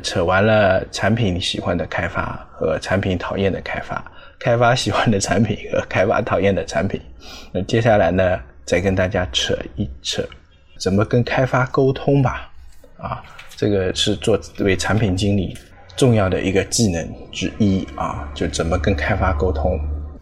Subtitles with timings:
[0.00, 4.04] 扯完了产品喜欢的开发和产品讨厌的开发，
[4.38, 7.00] 开发喜欢的产品和开发讨厌的产品。
[7.52, 10.22] 那接下来呢，再跟大家扯一扯，
[10.78, 12.50] 怎么跟开发沟通吧。
[12.96, 13.22] 啊，
[13.56, 15.56] 这个是做为产品经理
[15.96, 19.78] 重要的一个技能之一啊，就怎么跟开发沟通。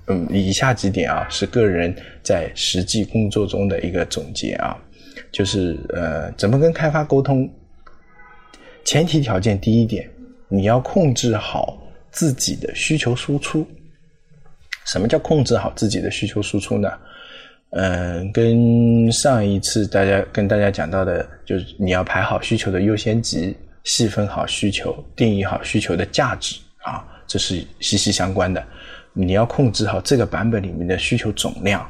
[0.07, 4.77] 嗯，以下几点啊，是个人在实际工作中的一个总结啊，
[5.33, 7.51] 就是呃，怎么跟开发沟通。
[8.89, 10.09] 前提条件第一点，
[10.49, 11.77] 你要控制好
[12.11, 13.69] 自己的需求输出。
[14.87, 16.91] 什么叫控制好自己的需求输出呢？
[17.73, 28.67] 嗯，跟上一次大家跟大家讲到的，就是你要排好需求的优先级，细分好需求，定义好需求的价值啊，这是息息相关的。
[29.13, 31.87] 你要控制好这个版本里面的需求总量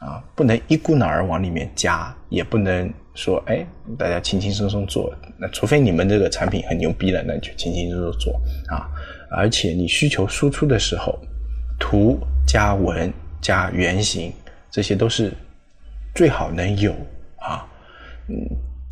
[0.00, 3.64] 啊，不能一股脑儿往里面加，也不能说哎，
[3.96, 5.14] 大家轻轻松松做。
[5.38, 8.34] 那除非你们这个产品很牛逼了，那就轻轻松松做
[8.68, 8.90] 啊。
[9.30, 11.18] 而且你需求输出的时候，
[11.78, 14.32] 图加文加原型。
[14.72, 15.32] 这些都是
[16.14, 16.92] 最好能有
[17.40, 17.66] 啊，
[18.28, 18.36] 嗯，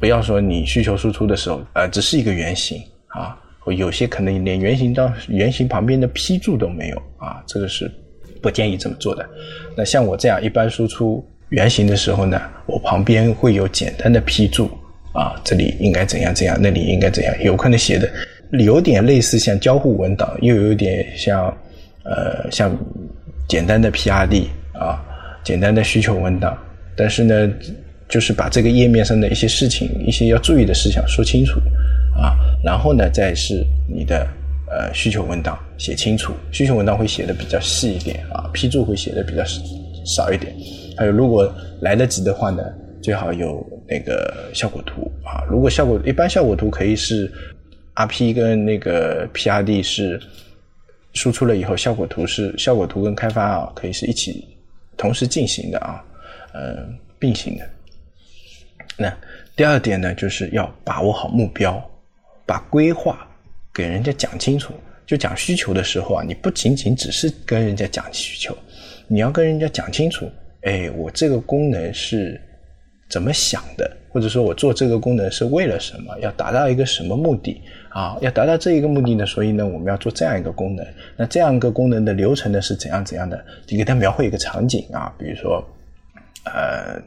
[0.00, 3.38] 不要说你需求输出的时候，呃，只是一个原型啊，
[3.76, 7.88] 有些可能连原型到原型旁边的批注都没有啊，这个是
[8.42, 9.24] 不建议这么做的。
[9.76, 14.70] 那像我这样一般输出原型的时候呢，我旁边会有简单的批注
[15.12, 18.10] 啊，这里应该怎样怎样，那里应该怎样，有可能写的
[18.52, 21.46] 有点类似像交互文档，又有点像
[22.04, 22.76] 呃像
[23.48, 25.04] 简单的 PRD 啊。
[25.44, 26.58] 简单的需求文档，
[26.94, 27.50] 但是呢，
[28.06, 31.58] 就是把这个页面上的一些事情、一些要注意的事项说清楚
[32.20, 34.26] 啊，然后呢，再是你的
[34.70, 39.42] 呃需求文档写清楚，需求文档会写的比较细一点啊，批注会写的比较
[40.04, 40.54] 少一点。
[40.96, 42.62] 还有，如果来得及的话呢，
[43.02, 45.44] 最好有那个效果图啊。
[45.48, 47.32] 如果效果一般，效果图可以是
[47.94, 50.20] RP 跟那个 PRD 是
[51.12, 54.46] 输出了以后，效果图是效果图跟开发啊可以是一起。
[54.96, 56.02] 同时进行的啊，
[56.52, 56.84] 呃，
[57.20, 57.68] 并行的。
[58.96, 59.16] 那
[59.54, 61.80] 第二点呢，就是要把握好目标，
[62.44, 63.27] 把规划
[63.78, 64.74] 给人家讲清楚。
[65.06, 68.54] 就讲需求的时候啊，你不仅仅只是跟人家讲需求，
[69.06, 70.30] 你要跟人家讲清楚，
[70.64, 72.38] 哎，我这个功能是
[73.08, 77.62] 怎么想的，或者说我做这个功能是为了什么，要达到一个什么目的。
[77.88, 80.86] 啊，要达到这一个目的呢，所以呢，我们要做这样一个功能。
[81.16, 83.42] 那这样一个功能的流程呢是怎样怎样的？
[83.66, 85.64] 你给它描绘一个场景啊，比如说，
[86.44, 87.00] 呃，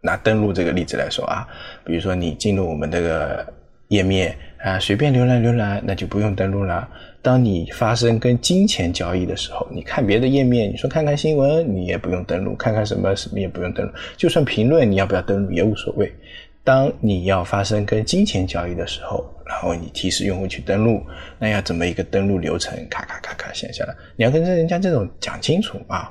[0.00, 1.44] 拿登录这个例子来说啊，
[1.84, 3.44] 比如说你进入我们这个
[3.88, 6.88] 页面啊，随便浏览浏览，那就不用登录了。
[7.20, 16.12] 当你发生跟金钱交易的时候，你看别的页面，你说看看新闻，你也不用登录，看看什么什么也不用登录，就算评论你要不要登录也无所谓。
[16.64, 21.02] 当你要发生跟金钱交易的时候，然后你提示用户去登录，
[21.40, 22.72] 那要怎么一个登录流程？
[22.88, 26.08] 咔咔咔咔写下来，你要跟人家这种讲清楚啊。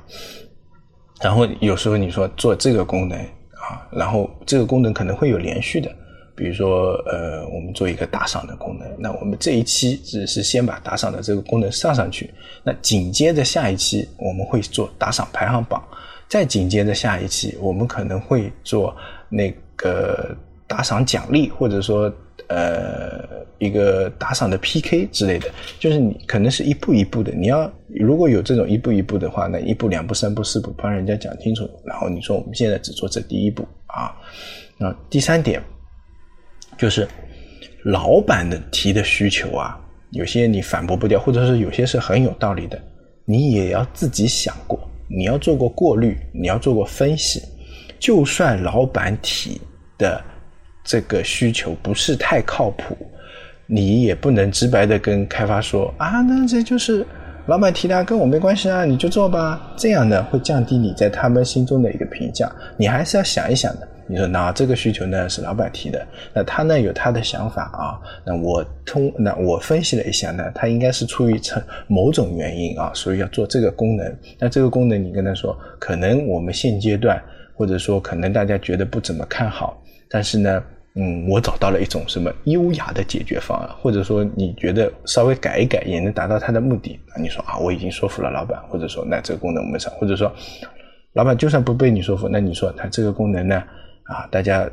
[1.22, 5.90] 然后有时候你说做这个功能啊，然后这个功能可能会有连续的，
[6.34, 12.32] 比如说呃，我们做一个打赏的功能，那我们这一期只是先把打赏的这个功能上上去，
[12.62, 15.82] 那紧接着下一期我们会做打赏排行榜，
[16.28, 18.96] 再紧接着下一期我们可能会做
[19.28, 19.52] 那。
[19.74, 20.36] 个
[20.68, 22.12] 打赏奖励，或者说
[22.46, 23.24] 呃
[23.58, 25.50] 一个打赏的 PK 之类的，
[25.80, 27.32] 就是你可能是一步一步的。
[27.32, 31.68] 你要如果有这种一步一步的话，那一步两步三步四步，帮人家讲清楚。
[31.84, 34.14] 然后你说我们现在只做这第一步啊。
[34.78, 35.60] 那第三点
[36.76, 37.06] 就是
[37.84, 39.78] 老板的提的需求啊，
[40.10, 42.80] 有些你反驳不掉，或者是有些是很有道理的，
[43.24, 44.78] 你也要自己想过，
[45.08, 47.42] 你要做过过滤，你要做过分析。
[47.98, 49.60] 就算老板提
[49.96, 50.20] 的
[50.82, 52.96] 这个需求不是太靠谱，
[53.66, 57.06] 你也不能直白的跟开发说啊，那这就是
[57.46, 59.72] 老板提的，跟我没关系啊，你就做吧。
[59.76, 62.50] 这样呢会降低你在他们心中的一个评价。
[62.76, 63.88] 你还是要想一想的。
[64.06, 68.00] 你说那这个需求呢是老板提的，那他呢有他的想法啊。
[68.24, 74.16] 那我通那我分析了一下呢，他应该是出于成某种原因啊，所以要做这个功能。
[74.38, 77.22] 那这个功能你跟他说，可能我们现阶段。
[77.54, 80.64] 或者说，可能大家觉得不怎么看好，但是呢，
[80.96, 90.32] 嗯，我找到了一种什么优雅的解决方案，或者说你觉得稍微改一改也能达到他的目的，那你说啊，我已经说服了老板，或者说那这个功能我们上，或者说
[91.12, 93.62] 老板就算不被你说服，那你说他这个功能呢，
[94.12, 94.68] 啊，大家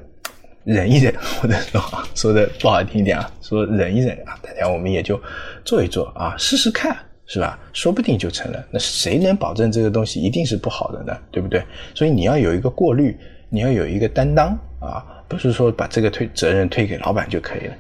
[0.64, 1.82] 忍一忍， 或者说
[2.14, 5.20] 说的不好听一点啊，说忍一忍啊，大家我们也就
[5.64, 6.96] 做一做啊，试试看。
[7.32, 7.60] 是吧？
[7.74, 8.66] 说不定就成了。
[8.72, 11.16] 那谁能保证这个东西一定是不好的呢？
[11.30, 11.64] 对不对？
[11.94, 13.16] 所以你要有一个过滤，
[13.50, 17.76] 你要有一个担当啊，不是说把这个推责任推给老板就可以了。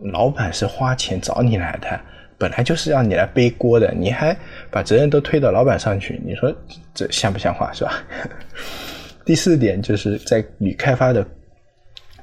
[0.00, 2.00] 老板是花钱找你来的，
[2.36, 4.36] 本来就是让你来背锅的，你还
[4.68, 6.52] 把责任都推到老板上去，你说
[6.92, 8.02] 这像不像话是吧？
[9.24, 11.26] 第四点就是在与开发的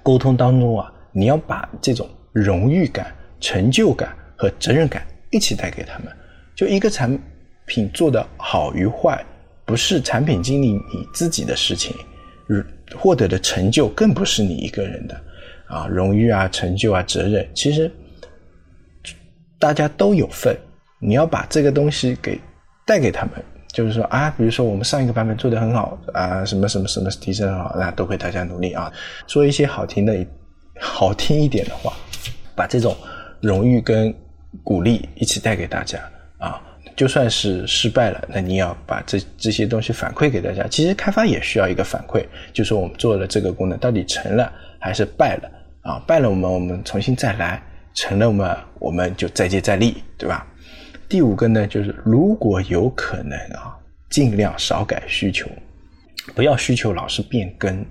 [0.04, 6.08] 沟通当中啊，你要把这种荣誉感、成就感和责任感一起带给他们。
[6.56, 7.18] 就一个产
[7.66, 9.24] 品做的好与坏，
[9.66, 11.96] 不是产品经理你自己的事情，
[12.96, 15.22] 获得的成就更不是你一个人的。
[15.68, 17.92] 啊，荣誉啊，成就啊，责任，其实
[19.60, 20.58] 大家都有份。
[21.00, 22.38] 你要把这个东西给
[22.86, 23.34] 带给他们，
[23.72, 28.92] 就是说啊，比如说我们上一个版本做的很好啊，什么什么什么提升很好，那都会大家努力啊，
[29.28, 30.26] 说一些好听的、
[30.80, 31.94] 好听一点的话，
[32.56, 32.96] 把这种
[33.42, 34.14] 荣誉跟
[34.64, 36.00] 鼓励一起带给大家
[36.38, 36.62] 啊。
[36.96, 40.68] 就算是失败了，那你要把这这些东西反馈给大家。
[40.68, 44.52] 其实开发也需要一个反馈，就是我们做了这个功能到底成了
[44.82, 45.50] 还是败了。
[45.82, 47.58] 啊，败了我们，我们重新再来；
[47.94, 50.46] 成了我们，我们就再接再厉，对吧？
[51.10, 53.76] 第五个呢，就是如果有可能啊，
[54.12, 55.50] 尽量少改需求，
[56.36, 57.84] 不要需求老是变更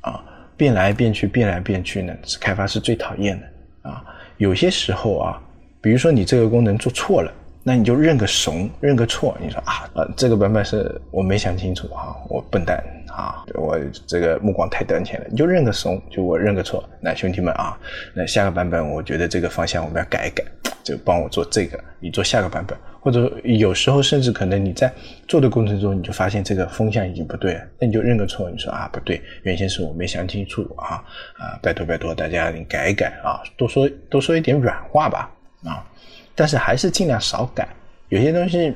[0.00, 0.24] 啊，
[0.56, 4.02] 变来变去，变来变去呢，是开发是最讨厌的啊。
[4.38, 5.42] 有些时候啊，
[5.82, 7.30] 比如说你这个功能做错了。
[7.64, 9.36] 那你就认个怂，认个错。
[9.40, 15.26] 你说啊，呃，这个版本是我没想清楚啊，我笨蛋啊，我这个目光太短浅了。
[15.30, 16.82] 你就认个怂，就我认个错。
[17.00, 17.78] 那兄弟们啊，
[18.14, 20.44] 那下个版本我觉得这个方向我们要改一改，
[20.82, 22.76] 就帮我做这个，你做下个版本。
[23.00, 24.92] 或者有时候甚至可能你在
[25.26, 28.48] 做的过程中，你就发现这个风向已经不对了，那你就认个错。
[28.50, 31.02] 你说啊，不对，原先是我没想清楚啊
[31.38, 35.30] 啊，拜托拜托大家你改一改啊，多说多说一点软话吧
[35.64, 35.86] 啊。
[36.34, 37.68] 但是还是尽量少改，
[38.08, 38.74] 有些东西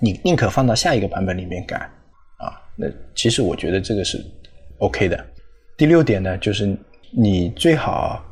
[0.00, 1.76] 你宁可放到下一个版本里面改
[2.36, 2.52] 啊。
[2.76, 4.24] 那其实我觉得这个是
[4.78, 5.26] OK 的。
[5.76, 6.76] 第六点呢，就是
[7.10, 8.22] 你最好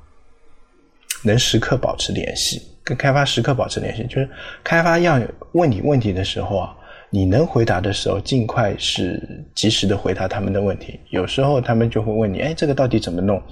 [1.22, 4.04] 能时刻保持联系，跟开发时刻保持联系。
[4.04, 4.28] 就是
[4.62, 5.20] 开发要
[5.52, 6.76] 问你问题的时候啊，
[7.08, 11.00] 你能回答的时候，尽快是及时的回答他们的问题。
[11.10, 13.42] 有时候他们就会问你，哎，这个到底怎么弄？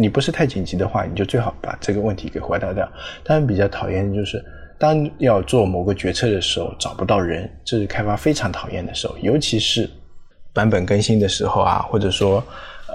[0.00, 2.88] 你不是太紧急的话，你就最好把这个问题给回答掉。
[3.24, 4.40] 他们比较讨厌的就是，
[4.78, 9.18] 当要做某个决策的时候找不到人，这是开发非常讨厌的时候。
[9.22, 9.90] 尤其是
[10.52, 12.40] 版本更新的时候啊，或者说，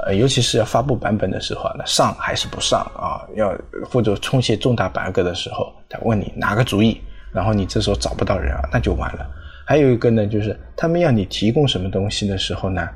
[0.05, 3.27] 呃，尤其是要发布版本的时候，那上还是不上啊？
[3.35, 3.53] 要
[3.83, 7.01] 或者冲些重大 bug 的时候，他问你拿个主意，
[7.33, 9.29] 然后你这时候找不到人啊，那就完了。
[9.65, 12.87] 还有一个呢，就是他们要你提供什么东西的时候呢，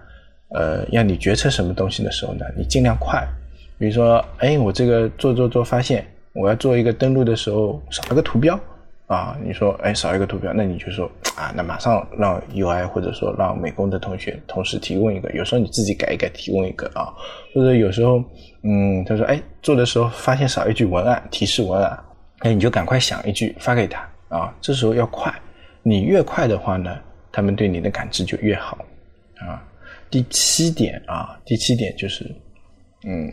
[0.55, 3.27] 呃，要你决策什么东西的时候呢，你尽量快。
[3.77, 8.59] 比如说，哎，我这个做做做发现，我要做一个登录的时候少了个图标
[9.05, 9.37] 啊。
[9.43, 15.29] 你说，哎，少一个图标，那你就说啊，那马上让 UI 或者说让美工的同学同时提供一个。
[15.33, 17.13] 有时候你自己改一改，提供一个啊。
[17.53, 18.23] 或者有时候，
[18.63, 21.99] 嗯，他说，哎，做的时候发现少一句文案提示文案，
[22.39, 24.51] 哎你就赶快想一句发给他啊。
[24.59, 25.31] 这时候要快，
[25.83, 26.97] 你越快的话呢，
[27.31, 28.77] 他们对你的感知就越好
[29.35, 29.61] 啊。
[30.09, 32.25] 第七点啊，第七点就是，
[33.05, 33.31] 嗯。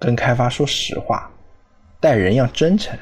[0.00, 1.30] 跟开发说实话，
[2.00, 2.98] 待人要真诚，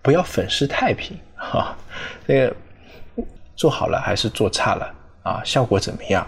[0.00, 1.76] 不要粉饰太平 哈。
[2.26, 2.56] 这个
[3.56, 4.94] 做好了还是做差了
[5.24, 5.42] 啊？
[5.44, 6.24] 效果怎么样？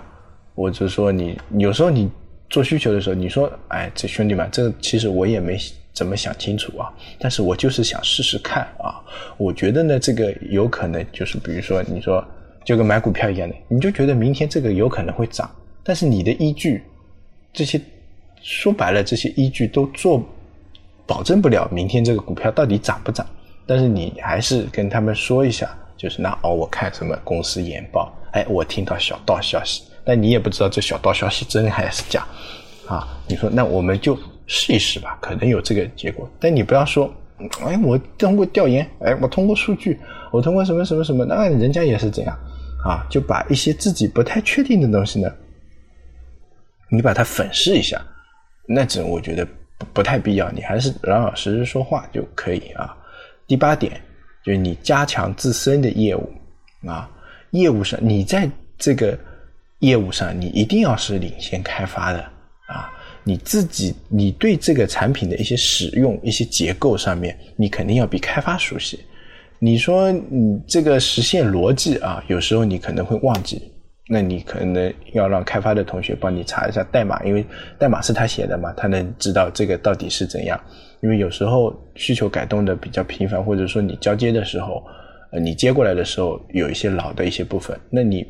[0.57, 2.11] 我就说你有时候你
[2.51, 5.57] 做需求的时候，你说哎，这兄弟们，这其实我也没
[5.93, 9.01] 怎么想清楚啊，但是我就是想试试看啊。
[9.37, 12.23] 我觉得呢，这个有可能就是比如说你说
[12.65, 15.49] 就跟买股票一样的，你就觉得明天这个有可能会涨，
[15.85, 16.83] 但是你的依据
[17.53, 17.81] 这些。
[18.43, 20.23] 说白了，这些依据都做
[21.07, 23.27] 保证不了明天这个股票到底涨不涨。
[23.65, 32.27] 但是你还是跟他们说一下，就是那哦，我看什么公司研报，哎，我听到小道消息，但你也不知道这小道消息真还是假
[32.89, 33.07] 啊？
[33.29, 34.19] 你说那我们就
[34.49, 36.29] 试一试吧，可能有这个结果。
[36.41, 37.09] 但你不要说，
[37.65, 39.99] 哎，我通过调研，哎，我通过数据，
[40.33, 42.37] 我通过什么什么什么，那人家也是这样
[42.85, 43.07] 啊？
[43.09, 45.33] 就把一些自己不太确定的东西呢，
[46.91, 48.05] 你把它粉饰一下。
[48.67, 49.47] 那这我觉得
[49.93, 52.97] 不太必要，你还是老老实实说话就可以啊。
[53.47, 54.01] 第八点
[54.45, 56.33] 就是你加强自身的业务
[56.87, 57.11] 啊，
[57.51, 59.19] 业务上你在这个
[59.81, 62.21] 业务上你一定要是领先开发的
[62.69, 62.91] 啊，
[63.25, 69.01] 你自己你对这个产品的一些使用、一些结构上面，你肯定要比开发熟悉。
[69.59, 73.72] 你说你这个实现逻辑啊，有时候你可能会忘记。
[74.13, 77.43] 那你可能要让开发的同学帮你查一下代码，因为
[77.79, 80.61] 代码是他写的嘛，他能知道这个到底是怎样。
[81.01, 84.85] 因为有时候需求改动的比较频繁，或者说你交接的时候，
[85.31, 88.23] 呃，你接过来的时候有一些老的一些部分，那你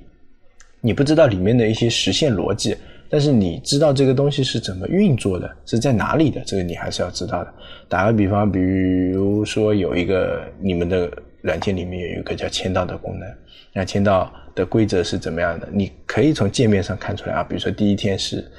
[0.80, 2.76] 你不知道里面的一些实现逻辑，
[3.10, 7.52] 但是你知道这个东西是怎么运作的，是在哪里的，这个你还是要知道的。
[7.88, 11.10] 打个比方，比如说有一个你们的
[11.42, 13.28] 软件里面有一个叫签到的功能，
[13.72, 15.68] 那签到的规则是怎么样的？
[15.70, 17.42] 你可以从界面上看出来啊。
[17.42, 18.50] 比如说第一天是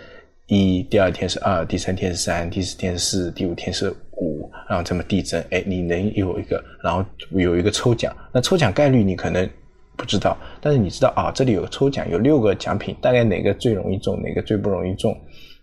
[0.48, 5.44] 一，第二天是二，第三天是三，第四天是四，第五天是五，然后这么递增。
[5.50, 9.50] 哎，你能有一个，然后有一个抽奖，那抽奖概率你可能。
[9.96, 15.16] 不知道，但是你知道啊，这里有抽奖，有六个奖品，大概哪个最容易中，哪个最不容易中，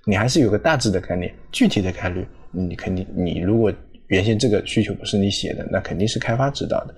[0.05, 3.73] 你还是有个大致的概念，具体的概率，你肯定，你如果
[4.11, 6.95] 原先这个需求不是你写的，那肯定是开发知道的。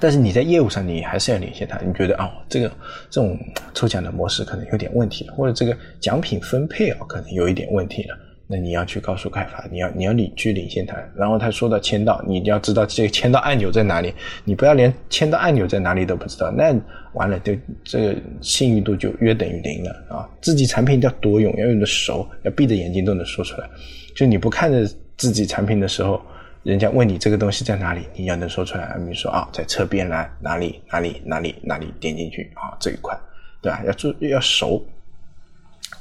[0.00, 2.68] 但是你在业务上，你还是要领先他，你觉得啊，这个
[3.10, 3.38] 这种
[3.74, 8.18] 抽奖的模式可能有点问题了，或者这个奖品分配啊，可能有一点问题了。
[8.46, 14.12] 那你要去告诉开发，你要你要领去领先他，然后他说到签到，你要知道这个签到按钮在哪里，
[14.44, 16.74] 你不要连签到按钮在哪里都不知道，那
[17.12, 17.54] 完了，就
[17.84, 20.28] 这个信誉度就约等于零了啊！
[20.42, 23.68] 自己产品要多用，要用的熟，要闭着眼睛都能说出来。
[24.14, 26.20] 就你不看着自己产品的时候，
[26.62, 28.94] 人家问你这个东西在哪里，你要能说出来。
[28.98, 33.18] 比如说啊，在侧边栏哪里哪里哪里哪里点进去啊这一块，
[33.60, 33.82] 对吧？
[33.86, 34.84] 要注要熟。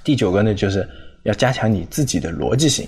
[0.03, 0.87] 第九个呢就是。
[1.23, 2.85] 要加强你自己的逻辑性，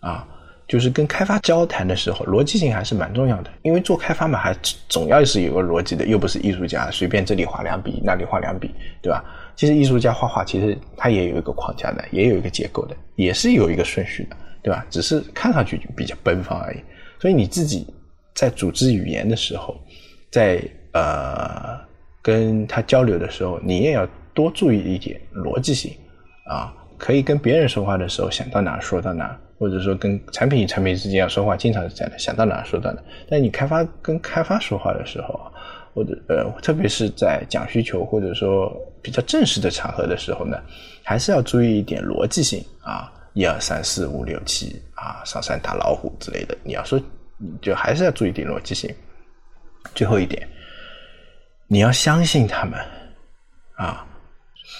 [0.00, 0.26] 啊，
[0.66, 3.50] 就是跟开发交谈的时候，逻辑性还是蛮重要的。
[3.60, 4.56] 因为做开发嘛，还
[4.88, 9.22] 总要是有个逻辑的，又不是艺术家，随便这里画两笔，那里画两笔，对吧？
[9.54, 14.36] 其实艺术家画画，其实他也有一个框架的，也有一个结构的，也是有一个顺序的，
[14.68, 14.84] 对吧？
[14.90, 16.78] 只是看上去比较奔放而已。
[17.18, 17.86] 所以你自己
[18.34, 19.74] 在组织语言的时候，
[20.30, 21.78] 在呃
[22.20, 25.92] 跟他交流的时候，你也要多注意一点逻辑性，
[26.44, 26.74] 啊。
[26.98, 33.00] 可以跟别人说话的时候想到哪说到哪，或者说跟产品与产品之间要说话，经常是这样的，想到哪说到哪。
[33.30, 35.40] 但你开发跟开发说话的时候，
[35.94, 40.58] 或者呃，特别是在讲需求或者说比较正式的场合的时候呢，
[41.04, 46.58] 还是要注意一点逻辑性啊，一二三四五六七啊，上山打老虎之类的。
[46.64, 47.00] 你要说，
[47.62, 48.92] 就还是要注意点逻辑性。
[49.94, 50.44] 最后一点，
[51.68, 52.76] 你要相信他们
[53.76, 54.04] 啊。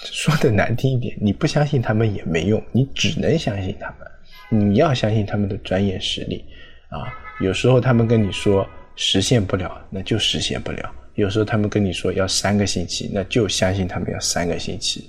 [0.02, 4.60] 说的难听一点，你不相信他们也没用，你只能相信他们。
[4.66, 6.44] 你要相信他们的专业实力
[6.88, 7.14] 啊！
[7.40, 15.08] 有时候他们跟你说实现不了，那就实现不了；有时候他们跟你说要三个星期，那就相信他们要三个星期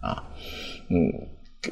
[0.00, 0.20] 啊。
[0.88, 0.96] 嗯，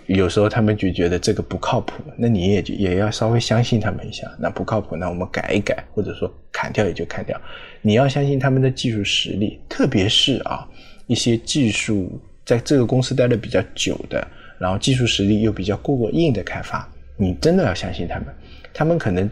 [0.07, 4.31] 有时候他们就觉得这个不靠谱，那你也就也要稍微相信他们一下。
[4.39, 7.41] 那不靠谱，那我们改一改，或者说砍掉也就砍掉。
[7.83, 10.69] 你要相信他们的技术实力，特别是啊
[11.07, 12.21] 一些技术。
[12.45, 14.25] 在这个公司待的比较久的，
[14.57, 18.27] 然后技术实力又比较过硬的开发，你真的要相信他们。
[18.73, 19.29] 他们可能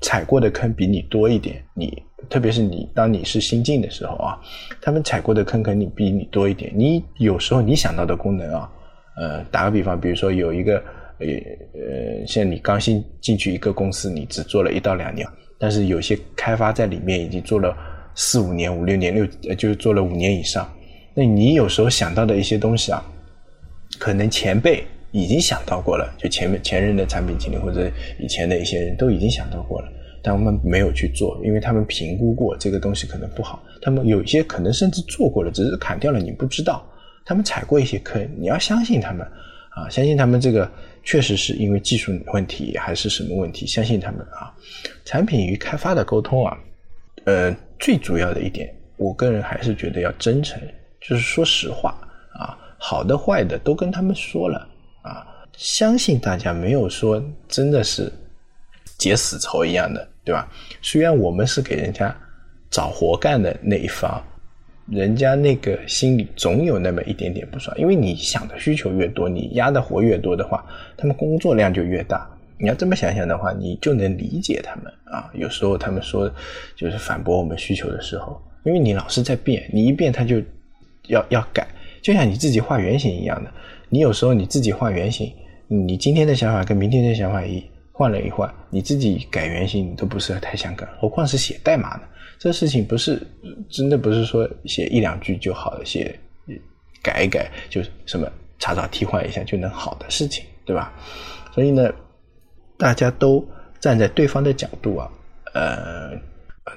[0.00, 4.40] 踩过的坑比你多一点，你特别是你当你是新进的时候啊，
[4.80, 6.72] 他们踩过的坑肯定比你多一点。
[6.74, 8.72] 你有时候你想到的功能啊，
[9.16, 10.76] 呃，打个比方，比如说有一个
[11.18, 11.26] 呃
[11.74, 15.26] 呃，像你刚新进去一个公司，你只做了一到两年，
[15.58, 17.76] 但是有些开发在里面已经做了
[18.14, 20.66] 四五年、五六年、六呃，就是做了五年以上。
[21.14, 23.04] 那你有时候想到的一些东西啊，
[23.98, 29.88] 可能前辈已经想到过了，就前面前任的产品经理或者以前的一些人都已经想到过了，
[30.22, 33.62] 但我们没有去做，因为他们评估过这个东西可能不好。
[33.82, 36.82] 他们有一些可能甚至做过了，只是砍掉了，你不知道。
[37.24, 39.26] 他们踩过一些坑，你要相信他们
[39.70, 40.70] 啊，相信他们这个
[41.02, 44.52] 确实是因为技术问题还是什么问题，相信他们啊。
[45.04, 46.58] 产品与开发的沟通啊，
[47.24, 50.60] 呃，最主要的一点，我个人还是觉得要真诚。
[51.00, 51.98] 就是说实话
[52.32, 54.68] 啊，好的坏的都跟他们说了
[55.02, 55.26] 啊，
[55.56, 58.12] 相信大家没有说真的是
[58.98, 60.48] 结死仇一样的，对吧？
[60.80, 62.16] 虽然我们是给人家
[62.70, 64.22] 找活干的那一方，
[64.92, 70.64] 人家那个心里总有那么一点点不爽，因为你想的需求越多，你压的活越多的话，
[70.96, 72.28] 他们工作量就越大。
[72.58, 75.30] 你要这么想想的话，你就能理解他们啊。
[75.34, 76.30] 有时候他们说
[76.76, 80.40] 就是反驳我们需求的时候，因为你老是在变，你一变他就。
[81.08, 81.66] 要要改，
[82.00, 83.50] 就像你自己画原型一样的。
[83.88, 85.32] 你有时候你自己画原型，
[85.66, 92.02] 你今天的想法跟明天的想法一换了一换，你自己改原型你都不是太想改，何况是写代码呢？
[92.42, 93.24] 这事情不是
[93.70, 96.18] 真的不是说写一两句就好了，写
[97.00, 100.92] 改一改就什么查找替换一下就能好的事情，对吧？
[101.54, 101.88] 所以呢，
[102.76, 103.46] 大家都
[103.78, 105.08] 站在对方的角度啊，
[105.54, 106.10] 呃。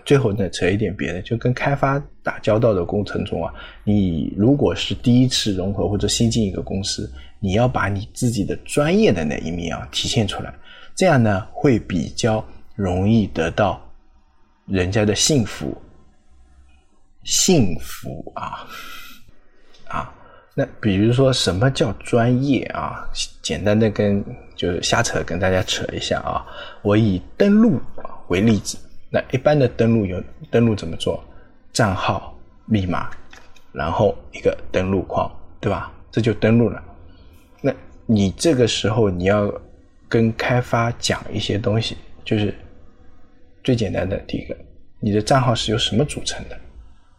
[0.03, 3.51] 最后呢，扯一点别的，就跟开发打交道的过程中啊，
[3.83, 10.53] 你如果是第一次融合或者新进一个公司，你要把你自己的专业的那一面啊体现出来，
[10.95, 12.43] 这样呢会比较
[12.75, 13.79] 容易得到
[14.65, 15.75] 人家的幸福，
[17.23, 18.67] 幸福啊
[19.87, 20.13] 啊，
[20.53, 23.07] 那比如说什么叫专业啊？
[23.41, 24.23] 简单的跟
[24.55, 26.45] 就是瞎扯，跟大家扯一下啊。
[26.81, 27.79] 我以登录
[28.29, 28.77] 为例子，
[29.09, 31.23] 那一般的登录有登录怎么做？
[31.71, 33.09] 账号、密码，
[33.71, 35.29] 然后一个登录框，
[35.59, 35.91] 对吧？
[36.11, 36.81] 这就登录了。
[37.61, 37.73] 那
[38.05, 39.53] 你这个时候你要
[40.07, 42.55] 跟开发讲一些东西，就是
[43.65, 44.55] 最简单的第一个，
[44.99, 46.55] 你的账号是由什么组成的？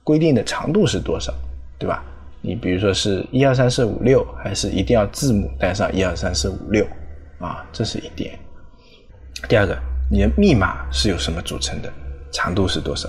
[0.04, 1.34] 规定的长度是多少，
[1.76, 2.04] 对吧？
[2.40, 6.86] 你比如说是一二三四五六，还是一定要字母带上一二三四五六
[7.40, 7.66] 啊？
[7.72, 8.38] 这是一点。
[9.48, 9.76] 第二个，
[10.08, 11.92] 你的密码是由什么组成的？
[12.30, 13.08] 长度是多少？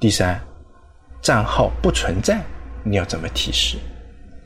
[0.00, 0.40] 第三，
[1.20, 2.42] 账号不存在，
[2.82, 3.76] 你要怎么提示？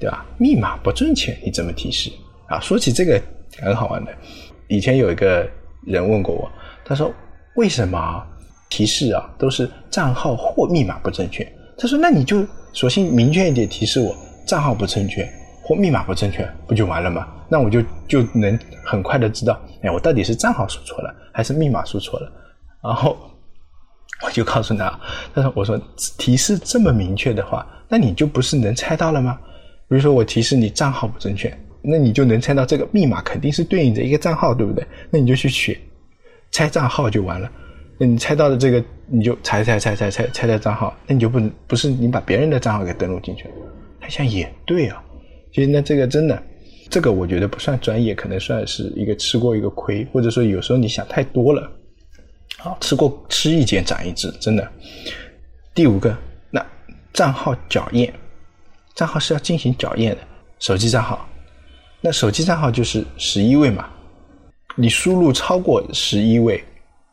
[0.00, 0.26] 对吧？
[0.38, 2.10] 密码不正确，你怎么提示？
[2.48, 3.22] 啊，说起这个
[3.60, 4.12] 很好玩的，
[4.66, 5.48] 以前有一个
[5.86, 6.50] 人问过我，
[6.84, 7.14] 他说
[7.56, 8.22] 为什么
[8.68, 11.46] 提示啊都是账号或密码不正确？
[11.78, 14.14] 他说那你就索性明确一点提示我。
[14.46, 15.26] 账号不正确
[15.62, 17.26] 或密码不正确，不就完了吗？
[17.48, 22.30] 那我就就能很快的知道，哎，我到底是账号输错了还是密码输错了。
[22.82, 23.16] 然后
[24.22, 25.00] 我就告诉他，
[25.34, 25.80] 他说：“我说
[26.18, 29.38] 提示这么明确的话，那你就不是能猜到了吗？
[29.88, 34.86] 比如说我提示你账号不正确，那你就能猜到这个密码肯定是对应着一个账号，对不对？
[35.10, 35.80] 那你就去取
[36.54, 37.50] 猜账号就完了。
[37.98, 43.50] 那你猜到的这个，你就猜猜猜猜猜猜的账号，那你就不能不是你把别人的账号给登录进去了。”
[44.00, 45.02] 他想也对啊，
[45.52, 46.40] 其实呢，这个真的，
[46.88, 51.68] 这个我觉得不算专业，可能算是一个吃过一个亏，或者说有时候你想太多了。
[52.58, 54.70] 好，吃过吃一堑长一智，真的。
[55.74, 56.16] 第五个，
[56.50, 56.64] 那
[57.12, 58.14] 账号校验，
[58.94, 60.18] 账号是要进行校验的。
[60.60, 61.28] 手机账号，
[62.00, 63.90] 那手机账号就是十一位嘛，
[64.76, 66.62] 你输入超过十一位，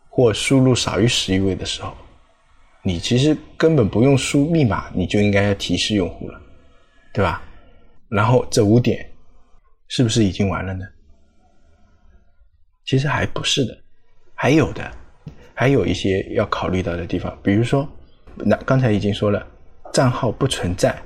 [0.09, 1.93] 或输入少于十一位的时候，
[2.83, 6.41] 你其实根本不用输密码，你就应该要提示用户了。
[7.13, 7.43] 对吧？
[8.07, 9.05] 然后这五点
[9.89, 10.85] 是不是已经完了呢？
[12.85, 13.77] 其实还不是的，
[14.33, 14.89] 还有的，
[15.53, 17.37] 还有一些要考虑到的地方。
[17.43, 17.85] 比如说，
[18.35, 19.45] 那刚才已经说了，
[19.91, 20.97] 账号不存在，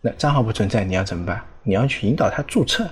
[0.00, 1.44] 那账号不存在，你要怎么办？
[1.64, 2.88] 你要去引导他注册，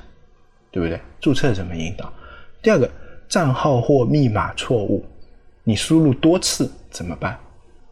[0.72, 1.00] 对不对？
[1.20, 2.12] 注册怎么引导？
[2.60, 2.90] 第二个，
[3.28, 5.04] 账号或密码错误，
[5.64, 7.38] 你输入多次怎么办？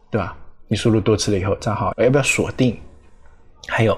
[0.09, 0.37] 对吧？
[0.67, 2.79] 你输入多次了以后，账号要不要锁定？
[3.67, 3.97] 还有。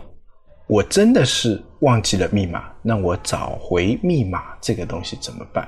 [0.68, 5.66] 我真的是忘记了密码，那我找回密码这个东西怎么办？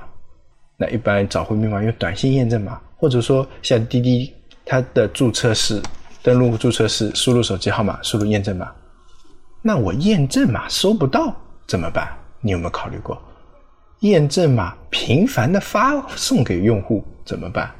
[0.76, 4.30] 那一般找回密码用短信验证码，或者说像滴滴
[4.66, 5.80] 它的注册是
[6.22, 8.70] 登录注册是输入手机号码，输入验证码。
[9.62, 11.34] 那我验证码收不到
[11.66, 12.14] 怎么办？
[12.42, 13.18] 你有没有考虑过？
[14.00, 17.70] 验证码频繁的发送给用户怎么办？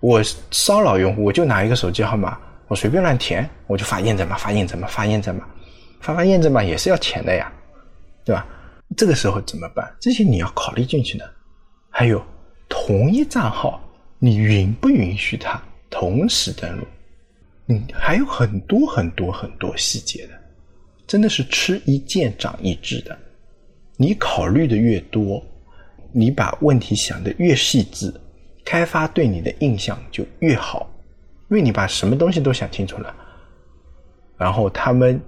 [0.00, 5.46] 我骚扰用户，我就拿一个手机号码，我随便乱填，我就发验证码，发验证码，发验证码。
[6.00, 7.50] 发发验证码也是要钱的呀，
[8.24, 8.46] 对吧？
[8.96, 9.90] 这个时候怎么办？
[9.98, 11.30] 这些你要考虑进去的。
[11.88, 12.22] 还有，
[12.68, 13.80] 同一账号，
[14.18, 16.86] 你允不允许他同时登录？
[17.68, 20.34] 嗯，还有很多很多很多细节的，
[21.06, 23.18] 真的是吃一堑长一智的。
[23.96, 25.42] 你考虑的越多，
[26.12, 28.12] 你把问题想的越细致，
[28.64, 30.90] 开发对你的印象就越好，
[31.50, 33.14] 因为你把什么东西都想清楚了，
[34.36, 35.20] 然后他们。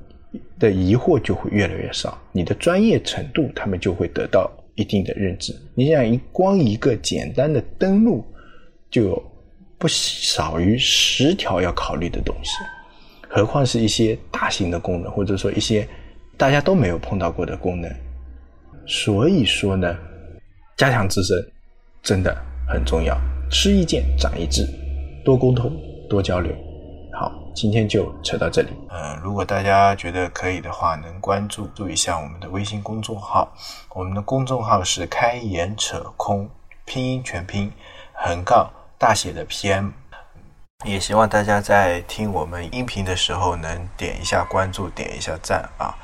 [0.58, 5.54] 的疑惑就会越来越少，你的专业程度他们就会得到一定的认知。
[5.74, 8.22] 你想一光一个简单的登录，
[8.90, 9.32] 就有
[9.78, 12.52] 不少于十条要考虑的东西，
[13.28, 15.88] 何况是一些大型的功能，或者说一些
[16.36, 17.90] 大家都没有碰到过的功能。
[18.86, 19.96] 所以说呢，
[20.76, 21.36] 加强自身
[22.02, 22.36] 真的
[22.68, 23.18] 很重要，
[23.50, 24.66] 吃一堑长一智，
[25.24, 25.72] 多沟通
[26.08, 26.54] 多交流。
[27.18, 28.68] 好，今天就扯到这里。
[28.90, 33.50] 呃，如果大家觉得可以的话，能关注注一下我们的微信公众号。
[33.94, 36.48] 我们的公众号是“开眼扯空”，
[36.84, 37.72] 拼音全拼，
[38.12, 39.92] 横杠大写的 PM。
[40.84, 45.96] 也希望大家在听我们音频的时候，能点一下关注，点一下赞啊！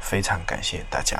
[0.00, 1.18] 非常感谢大家。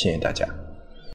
[0.00, 0.59] 谢谢大家。